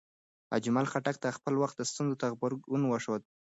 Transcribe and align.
اجمل 0.57 0.85
خټک 0.91 1.15
د 1.21 1.27
خپل 1.37 1.53
وخت 1.61 1.77
ستونزو 1.91 2.19
ته 2.21 2.25
غبرګون 2.33 2.81
وښود. 2.85 3.21